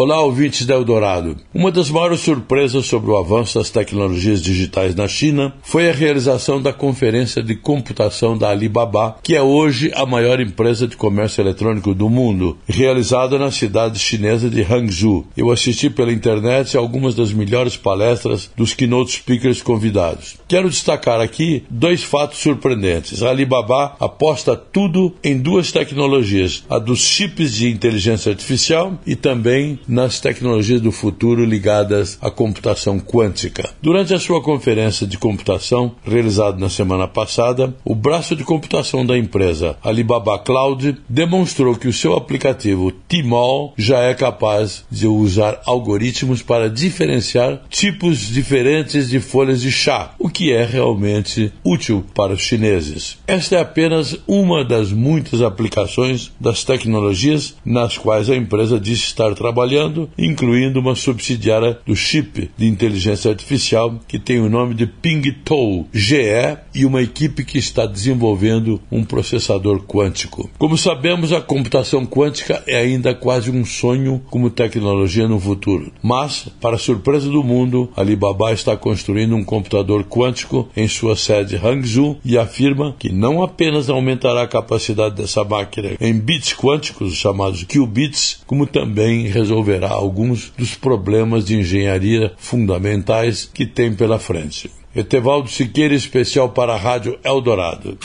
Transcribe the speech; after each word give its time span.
Olá, 0.00 0.22
ouvintes 0.22 0.64
da 0.64 0.74
Eldorado. 0.74 1.36
Uma 1.52 1.72
das 1.72 1.90
maiores 1.90 2.20
surpresas 2.20 2.86
sobre 2.86 3.10
o 3.10 3.16
avanço 3.16 3.58
das 3.58 3.68
tecnologias 3.68 4.40
digitais 4.40 4.94
na 4.94 5.08
China 5.08 5.52
foi 5.60 5.90
a 5.90 5.92
realização 5.92 6.62
da 6.62 6.72
Conferência 6.72 7.42
de 7.42 7.56
Computação 7.56 8.38
da 8.38 8.48
Alibaba, 8.48 9.16
que 9.20 9.34
é 9.34 9.42
hoje 9.42 9.90
a 9.96 10.06
maior 10.06 10.38
empresa 10.38 10.86
de 10.86 10.96
comércio 10.96 11.40
eletrônico 11.40 11.96
do 11.96 12.08
mundo, 12.08 12.56
realizada 12.68 13.40
na 13.40 13.50
cidade 13.50 13.98
chinesa 13.98 14.48
de 14.48 14.62
Hangzhou. 14.62 15.26
Eu 15.36 15.50
assisti 15.50 15.90
pela 15.90 16.12
internet 16.12 16.76
algumas 16.76 17.16
das 17.16 17.32
melhores 17.32 17.76
palestras 17.76 18.48
dos 18.56 18.74
keynote 18.74 19.10
speakers 19.10 19.62
convidados. 19.62 20.36
Quero 20.46 20.70
destacar 20.70 21.20
aqui 21.20 21.64
dois 21.68 22.04
fatos 22.04 22.38
surpreendentes. 22.38 23.20
A 23.20 23.30
Alibaba 23.30 23.96
aposta 23.98 24.54
tudo 24.54 25.12
em 25.24 25.36
duas 25.36 25.72
tecnologias, 25.72 26.62
a 26.70 26.78
dos 26.78 27.00
chips 27.00 27.52
de 27.52 27.68
inteligência 27.68 28.30
artificial 28.30 28.96
e 29.04 29.16
também 29.16 29.80
nas 29.88 30.20
tecnologias 30.20 30.80
do 30.80 30.92
futuro 30.92 31.44
ligadas 31.44 32.18
à 32.20 32.30
computação 32.30 33.00
quântica. 33.00 33.70
Durante 33.80 34.12
a 34.12 34.18
sua 34.18 34.42
conferência 34.42 35.06
de 35.06 35.16
computação, 35.16 35.92
realizada 36.04 36.58
na 36.58 36.68
semana 36.68 37.08
passada, 37.08 37.74
o 37.84 37.94
braço 37.94 38.36
de 38.36 38.44
computação 38.44 39.06
da 39.06 39.16
empresa 39.16 39.76
Alibaba 39.82 40.38
Cloud 40.38 40.96
demonstrou 41.08 41.74
que 41.74 41.88
o 41.88 41.92
seu 41.92 42.14
aplicativo 42.14 42.92
Tmall 42.92 43.72
já 43.78 44.00
é 44.00 44.12
capaz 44.12 44.84
de 44.90 45.06
usar 45.06 45.60
algoritmos 45.64 46.42
para 46.42 46.68
diferenciar 46.68 47.62
tipos 47.70 48.18
diferentes 48.18 49.08
de 49.08 49.20
folhas 49.20 49.62
de 49.62 49.72
chá, 49.72 50.12
o 50.18 50.28
que 50.28 50.52
é 50.52 50.64
realmente 50.64 51.50
útil 51.64 52.04
para 52.14 52.34
os 52.34 52.42
chineses. 52.42 53.16
Esta 53.26 53.56
é 53.56 53.60
apenas 53.60 54.16
uma 54.26 54.64
das 54.64 54.92
muitas 54.92 55.40
aplicações 55.40 56.30
das 56.38 56.64
tecnologias 56.64 57.54
nas 57.64 57.96
quais 57.96 58.28
a 58.28 58.36
empresa 58.36 58.78
diz 58.78 58.98
estar 58.98 59.34
trabalhando 59.34 59.67
trabalhando, 59.68 60.08
incluindo 60.16 60.80
uma 60.80 60.94
subsidiária 60.94 61.78
do 61.86 61.94
chip 61.94 62.50
de 62.56 62.66
inteligência 62.66 63.30
artificial 63.30 64.00
que 64.08 64.18
tem 64.18 64.40
o 64.40 64.48
nome 64.48 64.74
de 64.74 64.86
PingToe 64.86 65.86
GE 65.92 66.58
e 66.74 66.86
uma 66.86 67.02
equipe 67.02 67.44
que 67.44 67.58
está 67.58 67.84
desenvolvendo 67.84 68.80
um 68.90 69.04
processador 69.04 69.82
quântico. 69.82 70.48
Como 70.58 70.78
sabemos, 70.78 71.32
a 71.32 71.40
computação 71.40 72.06
quântica 72.06 72.62
é 72.66 72.78
ainda 72.78 73.14
quase 73.14 73.50
um 73.50 73.64
sonho 73.64 74.22
como 74.30 74.50
tecnologia 74.50 75.28
no 75.28 75.38
futuro. 75.38 75.92
Mas, 76.02 76.48
para 76.60 76.78
surpresa 76.78 77.28
do 77.28 77.42
mundo, 77.42 77.90
Alibaba 77.96 78.52
está 78.52 78.76
construindo 78.76 79.36
um 79.36 79.44
computador 79.44 80.04
quântico 80.04 80.68
em 80.76 80.88
sua 80.88 81.16
sede 81.16 81.56
Hangzhou 81.56 82.18
e 82.24 82.38
afirma 82.38 82.94
que 82.98 83.12
não 83.12 83.42
apenas 83.42 83.90
aumentará 83.90 84.42
a 84.42 84.48
capacidade 84.48 85.16
dessa 85.16 85.44
máquina 85.44 85.90
em 86.00 86.14
bits 86.14 86.54
quânticos, 86.54 87.14
chamados 87.14 87.64
qubits, 87.64 88.40
como 88.46 88.66
também 88.66 89.26
resolverá 89.26 89.57
resolverá 89.58 89.90
alguns 89.90 90.52
dos 90.56 90.74
problemas 90.74 91.44
de 91.44 91.58
engenharia 91.58 92.32
fundamentais 92.36 93.50
que 93.52 93.66
tem 93.66 93.94
pela 93.94 94.18
frente. 94.18 94.70
Etevaldo 94.94 95.48
Siqueira, 95.50 95.94
especial 95.94 96.50
para 96.50 96.74
a 96.74 96.76
Rádio 96.76 97.18
Eldorado. 97.24 97.98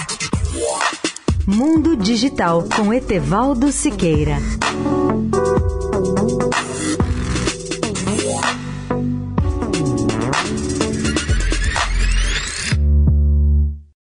Mundo 1.46 1.96
Digital 1.96 2.64
com 2.76 2.94
Etevaldo 2.94 3.72
Siqueira. 3.72 4.38